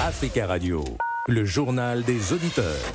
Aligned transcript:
Africa 0.00 0.46
Radio, 0.46 0.84
le 1.26 1.46
journal 1.46 2.04
des 2.04 2.34
auditeurs. 2.34 2.92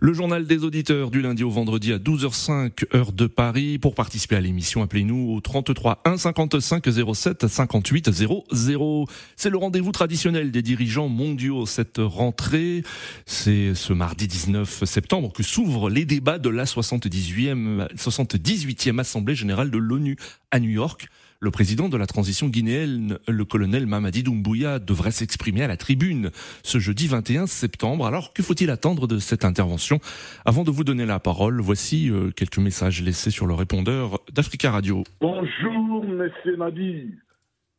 Le 0.00 0.14
journal 0.14 0.46
des 0.46 0.64
auditeurs 0.64 1.10
du 1.10 1.20
lundi 1.20 1.44
au 1.44 1.50
vendredi 1.50 1.92
à 1.92 1.98
12h05 1.98 2.96
heure 2.96 3.12
de 3.12 3.26
Paris. 3.26 3.78
Pour 3.78 3.94
participer 3.94 4.36
à 4.36 4.40
l'émission, 4.40 4.82
appelez-nous 4.82 5.34
au 5.34 5.40
33 5.42 6.00
1 6.06 6.16
55 6.16 6.88
07 7.14 7.46
58 7.46 8.10
00. 8.10 9.04
C'est 9.36 9.50
le 9.50 9.58
rendez-vous 9.58 9.92
traditionnel 9.92 10.50
des 10.50 10.62
dirigeants 10.62 11.08
mondiaux 11.08 11.66
cette 11.66 11.98
rentrée. 11.98 12.82
C'est 13.26 13.74
ce 13.74 13.92
mardi 13.92 14.28
19 14.28 14.84
septembre 14.84 15.30
que 15.34 15.42
s'ouvrent 15.42 15.90
les 15.90 16.06
débats 16.06 16.38
de 16.38 16.48
la 16.48 16.64
78e, 16.64 17.86
78e 17.96 18.98
Assemblée 18.98 19.34
générale 19.34 19.70
de 19.70 19.78
l'ONU 19.78 20.16
à 20.50 20.58
New 20.58 20.70
York. 20.70 21.08
Le 21.40 21.52
président 21.52 21.88
de 21.88 21.96
la 21.96 22.06
transition 22.06 22.48
guinéenne, 22.48 23.18
le 23.28 23.44
colonel 23.44 23.86
Mamadi 23.86 24.24
Doumbouya, 24.24 24.80
devrait 24.80 25.12
s'exprimer 25.12 25.62
à 25.62 25.68
la 25.68 25.76
tribune 25.76 26.30
ce 26.64 26.78
jeudi 26.78 27.06
21 27.06 27.46
septembre. 27.46 28.06
Alors, 28.06 28.32
que 28.32 28.42
faut-il 28.42 28.70
attendre 28.70 29.06
de 29.06 29.18
cette 29.18 29.44
intervention? 29.44 30.00
Avant 30.44 30.64
de 30.64 30.72
vous 30.72 30.82
donner 30.82 31.06
la 31.06 31.20
parole, 31.20 31.60
voici 31.60 32.10
euh, 32.10 32.32
quelques 32.32 32.58
messages 32.58 33.02
laissés 33.02 33.30
sur 33.30 33.46
le 33.46 33.54
répondeur 33.54 34.18
d'Africa 34.32 34.72
Radio. 34.72 35.04
Bonjour, 35.20 36.04
monsieur 36.04 36.56
Nadi. 36.56 37.14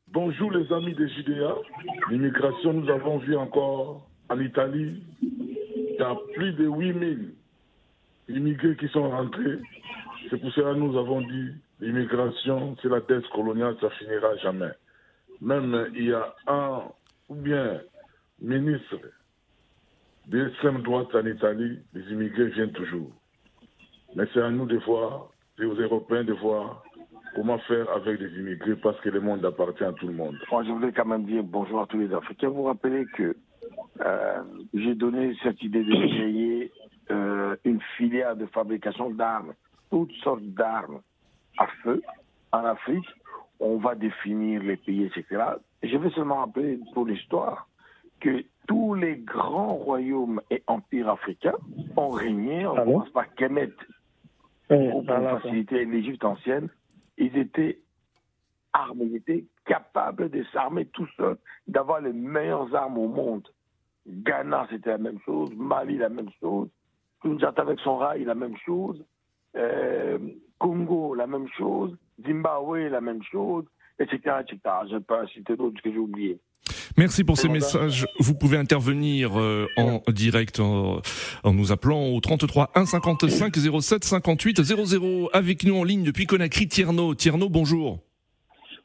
Bonjour, 0.08 0.52
les 0.52 0.72
amis 0.72 0.96
des 0.96 1.10
JDA. 1.10 1.54
L'immigration, 2.12 2.72
nous 2.72 2.90
avons 2.90 3.18
vu 3.18 3.36
encore 3.36 4.10
en 4.30 4.40
Italie, 4.40 5.04
il 5.22 5.98
y 6.00 6.02
a 6.02 6.16
plus 6.34 6.54
de 6.54 6.64
8000 6.66 7.34
immigrés 8.30 8.76
qui 8.76 8.88
sont 8.90 9.10
rentrés. 9.10 9.60
C'est 10.30 10.40
pour 10.40 10.52
cela 10.52 10.74
que 10.74 10.80
nous 10.80 10.98
avons 10.98 11.22
dit 11.22 11.52
l'immigration, 11.80 12.76
c'est 12.82 12.90
la 12.90 13.00
dette 13.02 13.28
coloniale, 13.30 13.76
ça 13.82 13.90
finira 13.92 14.36
jamais. 14.38 14.72
Même 15.42 15.88
il 15.96 16.06
y 16.06 16.14
a 16.14 16.36
un 16.48 16.84
ou 17.30 17.36
bien 17.36 17.80
ministre 18.42 18.98
d'extrême 20.28 20.82
droite 20.82 21.14
en 21.16 21.26
Italie, 21.26 21.80
les 21.94 22.02
immigrés 22.12 22.48
viennent 22.48 22.72
toujours. 22.72 23.12
Mais 24.16 24.26
c'est 24.34 24.42
à 24.42 24.50
nous 24.50 24.66
de 24.66 24.78
voir, 24.78 25.30
c'est 25.58 25.66
aux 25.66 25.76
Européens 25.76 26.24
de 26.24 26.34
voir 26.34 26.84
comment 27.36 27.58
faire 27.60 27.90
avec 27.92 28.20
les 28.20 28.30
immigrés 28.40 28.76
parce 28.76 29.00
que 29.02 29.10
le 29.10 29.22
monde 29.22 29.46
appartient 29.46 29.84
à 29.84 29.94
tout 29.94 30.08
le 30.08 30.14
monde. 30.14 30.36
Moi, 30.52 30.64
je 30.64 30.72
voudrais 30.72 30.92
quand 30.92 31.06
même 31.06 31.26
dire 31.26 31.44
bonjour 31.44 31.82
à 31.82 31.86
tous 31.88 32.00
les 32.00 32.14
Africains. 32.14 32.50
Vous 32.50 32.64
rappelez 32.64 33.06
que 33.16 33.36
euh, 34.02 34.42
j'ai 34.74 34.96
donné 34.96 35.36
cette 35.44 35.62
idée 35.62 35.84
de 35.84 35.92
créer 36.16 36.72
euh, 37.12 37.56
une 37.64 37.82
filière 37.98 38.36
de 38.36 38.46
fabrication 38.48 39.10
d'armes, 39.10 39.54
toutes 39.90 40.14
sortes 40.24 40.44
d'armes 40.44 41.02
à 41.58 41.68
feu 41.84 42.02
en 42.52 42.64
Afrique. 42.66 43.08
On 43.60 43.78
va 43.78 43.96
définir 43.96 44.64
les 44.64 44.78
pays, 44.78 45.06
etc. 45.06 45.44
Je 45.84 45.98
veux 45.98 46.10
seulement 46.12 46.38
rappeler 46.38 46.80
pour 46.94 47.06
l'histoire 47.06 47.68
que 48.20 48.44
tous 48.68 48.94
les 48.94 49.18
grands 49.18 49.74
royaumes 49.74 50.42
et 50.52 50.64
empires 50.68 51.10
africains 51.10 51.58
ont 51.98 52.10
régné, 52.10 52.66
on 52.68 52.76
commence 52.76 53.10
par 53.10 53.34
Kemet, 53.36 53.72
pour 54.68 55.06
faciliter 55.06 55.86
l'Égypte 55.86 56.24
ancienne, 56.24 56.70
ils 57.18 57.36
étaient 57.36 57.80
armés, 58.72 59.06
ils 59.06 59.16
étaient 59.16 59.46
capables 59.66 60.30
de 60.30 60.44
s'armer 60.54 60.86
tout 60.86 61.08
seuls, 61.18 61.38
d'avoir 61.68 62.02
les 62.02 62.14
meilleures 62.14 62.74
armes 62.76 62.98
au 62.98 63.08
monde. 63.08 63.48
Ghana, 64.08 64.68
c'était 64.70 64.92
la 64.92 64.98
même 64.98 65.20
chose, 65.26 65.52
Mali, 65.56 65.98
la 65.98 66.10
même 66.10 66.30
chose, 66.40 66.70
Kunjata 67.22 67.62
avec 67.62 67.80
son 67.80 67.98
rail, 67.98 68.24
la 68.24 68.36
même 68.36 68.56
chose, 68.66 69.04
euh, 69.56 70.18
Congo, 70.58 71.16
la 71.16 71.28
même 71.28 71.48
chose, 71.58 71.96
Zimbabwe, 72.26 72.90
la 72.90 73.02
même 73.02 73.22
chose, 73.24 73.66
etc. 74.00 74.18
etc. 74.42 74.60
Je 74.90 74.94
ne 74.94 75.00
peux 75.00 75.06
pas 75.06 75.28
citer 75.28 75.56
d'autres 75.56 75.82
que 75.82 75.92
j'ai 75.92 75.98
oubliés. 75.98 76.40
Merci 76.98 77.24
pour 77.24 77.38
ces 77.38 77.50
messages. 77.50 78.06
Vous 78.20 78.36
pouvez 78.36 78.58
intervenir 78.58 79.40
euh, 79.40 79.68
en 79.78 80.02
direct 80.10 80.60
en, 80.60 81.02
nous 81.46 81.72
appelant 81.72 82.08
au 82.08 82.20
33 82.20 82.72
1 82.76 82.86
55 82.86 83.56
07 83.56 84.04
58 84.04 84.62
00. 84.64 85.30
Avec 85.34 85.64
nous 85.64 85.76
en 85.76 85.84
ligne 85.84 86.04
depuis 86.04 86.26
Conakry, 86.26 86.68
Tierno. 86.68 87.16
Tierno, 87.16 87.50
bonjour. 87.50 88.00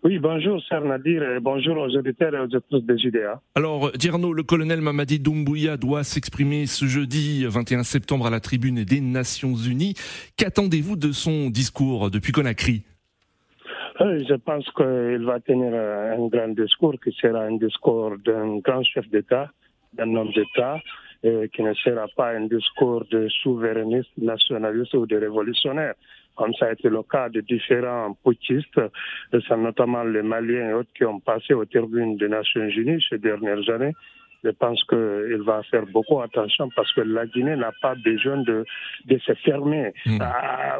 Oui, 0.06 0.18
bonjour, 0.18 0.60
Sir 0.64 0.82
Nadir, 0.84 1.22
et 1.22 1.40
bonjour 1.40 1.78
aux 1.78 1.88
auditeurs 1.96 2.34
et 2.34 2.38
aux 2.38 2.44
auditrices 2.44 2.84
de 2.84 2.94
JDA. 2.94 3.40
Alors, 3.54 3.90
Tierno, 3.92 4.34
le 4.34 4.42
colonel 4.42 4.82
Mamadi 4.82 5.18
Doumbouya 5.18 5.78
doit 5.78 6.04
s'exprimer 6.04 6.66
ce 6.66 6.84
jeudi 6.84 7.46
21 7.46 7.84
septembre 7.84 8.26
à 8.26 8.30
la 8.30 8.40
tribune 8.40 8.84
des 8.84 9.00
Nations 9.00 9.54
Unies. 9.54 9.94
Qu'attendez-vous 10.36 10.96
de 10.96 11.10
son 11.10 11.48
discours 11.48 12.10
depuis 12.10 12.32
Conakry? 12.32 12.82
Je 13.98 14.34
pense 14.34 14.66
qu'il 14.76 15.24
va 15.24 15.40
tenir 15.40 15.72
un 15.72 16.26
grand 16.26 16.48
discours 16.48 16.96
qui 17.02 17.10
sera 17.12 17.40
un 17.40 17.56
discours 17.56 18.12
d'un 18.26 18.58
grand 18.58 18.82
chef 18.82 19.08
d'État, 19.08 19.52
d'un 19.94 20.14
homme 20.16 20.32
d'État, 20.34 20.80
qui 21.52 21.62
ne 21.62 21.72
sera 21.74 22.06
pas 22.16 22.32
un 22.32 22.46
discours 22.46 23.04
de 23.10 23.28
souverainiste, 23.28 24.10
nationaliste 24.18 24.94
ou 24.94 25.06
de 25.06 25.16
révolutionnaire. 25.16 25.94
Comme 26.36 26.52
ça 26.54 26.66
a 26.66 26.72
été 26.72 26.88
le 26.88 27.02
cas 27.02 27.28
de 27.28 27.40
différents 27.40 28.16
putschistes, 28.24 28.80
notamment 29.56 30.02
les 30.04 30.22
Maliens 30.22 30.70
et 30.70 30.72
autres 30.74 30.92
qui 30.94 31.04
ont 31.04 31.20
passé 31.20 31.54
au 31.54 31.64
tribune 31.64 32.16
des 32.16 32.28
Nations 32.28 32.68
Unies 32.68 33.02
ces 33.08 33.18
dernières 33.18 33.68
années 33.70 33.94
je 34.44 34.50
pense 34.50 34.82
qu'il 34.84 35.42
va 35.44 35.62
faire 35.70 35.86
beaucoup 35.86 36.20
attention 36.20 36.68
parce 36.76 36.92
que 36.92 37.00
la 37.00 37.26
Guinée 37.26 37.56
n'a 37.56 37.72
pas 37.80 37.94
besoin 37.94 38.38
de, 38.42 38.64
de 39.06 39.18
se 39.18 39.32
fermer 39.34 39.92
hmm. 40.04 40.20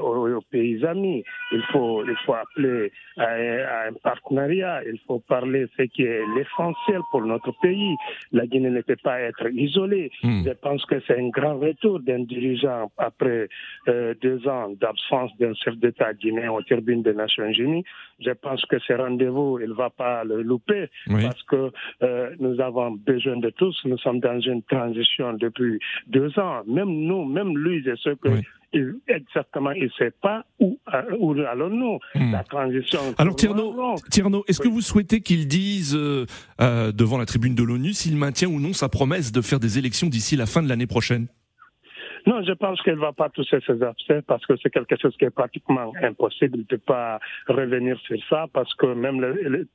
aux, 0.02 0.42
pays 0.50 0.84
amis. 0.84 1.24
Il 1.52 1.62
faut, 1.72 2.04
il 2.04 2.16
faut 2.24 2.34
appeler 2.34 2.92
à, 3.16 3.88
un 3.88 3.92
partenariat, 4.02 4.82
il 4.84 4.98
faut 5.06 5.20
parler 5.20 5.66
ce 5.76 5.84
qui 5.84 6.02
est 6.02 6.22
l'essentiel 6.36 7.00
pour 7.10 7.22
notre 7.22 7.52
pays. 7.60 7.96
La 8.32 8.46
Guinée 8.46 8.70
ne 8.70 8.82
peut 8.82 8.96
pas 9.02 9.20
être 9.20 9.48
isolée. 9.52 10.10
Hmm. 10.22 10.42
Je 10.44 10.52
pense 10.52 10.84
que 10.84 11.00
c'est 11.06 11.18
un 11.18 11.28
grand 11.28 11.58
retour 11.58 12.00
d'un 12.00 12.20
dirigeant 12.20 12.90
après 12.98 13.48
euh, 13.88 14.14
deux 14.20 14.46
ans 14.46 14.68
d'absence 14.80 15.30
d'un 15.38 15.54
chef 15.54 15.76
d'État 15.76 16.12
guinéen 16.12 16.50
au 16.50 16.62
tribune 16.62 17.02
des 17.02 17.14
Nations 17.14 17.48
Unies. 17.48 17.84
Je 18.20 18.30
pense 18.30 18.64
que 18.66 18.78
ce 18.78 18.92
rendez-vous, 18.92 19.58
il 19.60 19.70
ne 19.70 19.74
va 19.74 19.90
pas 19.90 20.24
le 20.24 20.42
louper 20.42 20.88
parce 21.08 21.42
que 21.44 21.70
euh, 22.02 22.30
nous 22.38 22.60
avons 22.60 22.92
besoin 22.92 23.36
de 23.38 23.50
tous, 23.56 23.76
nous 23.84 23.98
sommes 23.98 24.20
dans 24.20 24.40
une 24.40 24.62
transition 24.62 25.32
depuis 25.34 25.78
deux 26.06 26.38
ans. 26.38 26.62
Même 26.66 26.88
nous, 26.88 27.24
même 27.24 27.56
lui, 27.56 27.82
je 27.84 27.96
sais 27.96 28.16
que 28.20 28.28
exactement, 29.08 29.70
il 29.72 29.84
ne 29.84 29.88
sait 29.98 30.12
pas 30.22 30.44
où, 30.58 30.78
euh, 30.92 31.02
où 31.18 31.32
allons-nous. 31.32 31.98
Hmm. 32.14 32.32
La 32.32 32.44
transition. 32.44 33.00
Alors 33.18 33.36
Tierno, 33.36 34.44
est-ce 34.48 34.60
que 34.60 34.68
vous 34.68 34.80
souhaitez 34.80 35.20
qu'il 35.20 35.46
dise 35.46 35.94
euh, 35.94 36.26
euh, 36.60 36.92
devant 36.92 37.18
la 37.18 37.26
tribune 37.26 37.54
de 37.54 37.62
l'ONU 37.62 37.92
s'il 37.92 38.16
maintient 38.16 38.48
ou 38.48 38.60
non 38.60 38.72
sa 38.72 38.88
promesse 38.88 39.32
de 39.32 39.40
faire 39.40 39.60
des 39.60 39.78
élections 39.78 40.08
d'ici 40.08 40.36
la 40.36 40.46
fin 40.46 40.62
de 40.62 40.68
l'année 40.68 40.86
prochaine? 40.86 41.28
Non, 42.26 42.42
je 42.42 42.52
pense 42.52 42.80
qu'elle 42.82 42.98
va 42.98 43.12
pas 43.12 43.28
toucher 43.28 43.58
ces 43.66 43.82
aspects 43.82 44.20
parce 44.26 44.44
que 44.46 44.54
c'est 44.62 44.70
quelque 44.70 44.96
chose 44.96 45.14
qui 45.18 45.26
est 45.26 45.30
pratiquement 45.30 45.92
impossible. 46.02 46.64
Peut 46.64 46.78
pas 46.78 47.20
revenir 47.48 47.98
sur 48.00 48.18
ça 48.30 48.46
parce 48.52 48.72
que 48.74 48.86
même 48.86 49.20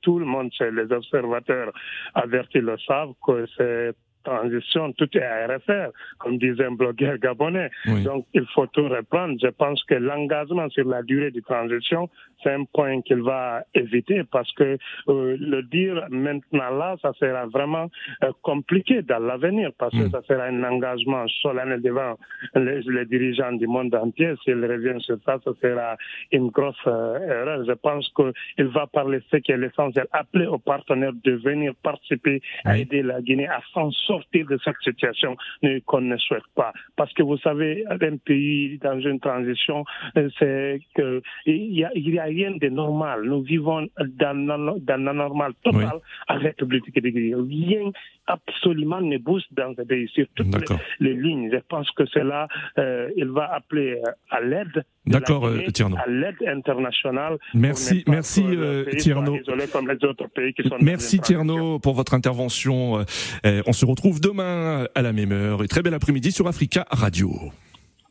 tout 0.02 0.18
le 0.18 0.26
monde, 0.26 0.50
les 0.60 0.92
observateurs 0.92 1.72
avertis 2.16 2.60
le 2.60 2.78
savent 2.80 3.14
que 3.26 3.46
c'est 3.56 3.94
transition, 4.30 4.94
tout 4.94 5.10
est 5.18 5.24
à 5.24 5.48
refaire, 5.48 5.90
comme 6.20 6.38
disait 6.38 6.66
un 6.66 6.72
blogueur 6.72 7.18
gabonais. 7.18 7.70
Donc, 8.04 8.26
il 8.34 8.46
faut 8.54 8.68
tout 8.68 8.88
reprendre. 8.88 9.36
Je 9.42 9.50
pense 9.50 9.84
que 9.84 9.96
l'engagement 9.96 10.70
sur 10.70 10.88
la 10.88 11.02
durée 11.04 11.32
de 11.32 11.40
transition, 11.42 12.10
c'est 12.44 12.54
un 12.54 12.64
point 12.66 13.02
qu'il 13.02 13.22
va 13.22 13.64
éviter 13.74 14.24
parce 14.32 14.52
que 14.54 14.78
euh, 15.10 15.38
le 15.40 15.62
dire 15.64 16.06
maintenant 16.10 16.70
là, 16.70 16.96
ça 17.02 17.12
sera 17.20 17.46
vraiment 17.48 17.90
euh, 18.24 18.32
compliqué 18.42 19.02
dans 19.02 19.20
l'avenir 19.20 19.72
parce 19.78 19.92
que 19.92 20.06
mm. 20.06 20.12
ça 20.12 20.22
sera 20.28 20.46
un 20.46 20.64
engagement 20.64 21.26
solennel 21.42 21.82
devant 21.82 22.18
les, 22.56 23.06
dirigeants 23.06 23.52
du 23.54 23.68
monde 23.68 23.94
entier. 23.96 24.34
S'il 24.44 24.64
revient 24.64 25.00
sur 25.02 25.18
ça, 25.26 25.38
ça 25.44 25.52
sera 25.62 25.98
une 26.32 26.50
grosse 26.50 26.76
euh, 26.88 27.42
erreur. 27.42 27.66
Je 27.66 27.74
pense 27.74 28.10
qu'il 28.16 28.68
va 28.68 28.88
parler 28.88 29.20
ce 29.32 29.38
qui 29.38 29.52
est 29.52 29.58
l'essentiel, 29.58 30.08
appeler 30.12 30.46
aux 30.46 30.60
partenaires 30.60 31.14
de 31.24 31.32
venir 31.34 31.74
participer 31.84 32.42
à 32.64 32.78
aider 32.78 33.02
la 33.02 33.22
Guinée 33.22 33.48
à 33.48 33.62
s'en 33.74 33.92
sortir 33.92 34.19
de 34.33 34.60
cette 34.63 34.75
situation 34.83 35.36
qu'on 35.86 36.01
ne 36.01 36.18
souhaite 36.18 36.44
pas. 36.56 36.74
Parce 36.95 37.13
que 37.13 37.24
vous 37.24 37.38
savez, 37.38 37.86
un 37.89 38.18
pays 38.18 38.77
dans 38.80 39.00
une 39.00 39.19
transition, 39.19 39.83
c'est 40.38 40.81
qu'il 40.95 41.21
y 41.45 41.83
a, 41.83 41.92
il 41.95 42.10
y 42.10 42.19
a 42.19 42.24
rien 42.24 42.51
de 42.51 42.69
normal. 42.69 43.24
Nous 43.24 43.42
vivons 43.42 43.88
dans, 44.00 44.77
dans 44.80 45.04
l'anormal 45.04 45.54
total 45.63 46.00
à 46.27 46.36
la 46.36 46.39
République. 46.39 46.86
Rien 46.95 47.92
absolument 48.30 49.01
ne 49.01 49.18
bouge 49.18 49.44
dans 49.51 49.74
ce 49.75 49.81
pays 49.81 50.07
sur 50.13 50.25
toutes 50.36 50.56
les, 51.00 51.13
lignes. 51.13 51.50
Je 51.51 51.57
pense 51.68 51.89
que 51.92 52.06
cela, 52.06 52.48
euh, 52.77 53.10
il 53.18 53.30
va 53.30 53.54
appeler 53.54 54.00
euh, 54.06 54.12
à 54.30 54.42
l'aide. 54.42 54.83
D'accord, 55.06 55.48
euh, 55.48 55.65
Tierno. 55.74 55.98
À 55.98 56.07
l'aide 56.07 56.38
internationale. 56.48 57.38
Merci, 57.56 58.04
merci 58.07 58.44
Tierno. 58.98 59.38
Merci 60.81 61.19
Tierno 61.19 61.80
pour 61.80 61.95
votre 61.95 62.13
intervention. 62.13 63.04
on 63.44 63.74
se 63.74 63.86
retrouve 64.00 64.22
demain 64.22 64.88
à 64.96 65.01
la 65.01 65.12
même 65.12 65.34
heure 65.34 65.62
et 65.62 65.68
très 65.68 65.81
bel 65.81 65.94
après-midi 65.94 66.31
sur 66.31 66.48
Africa 66.48 66.86
Radio. 66.90 67.51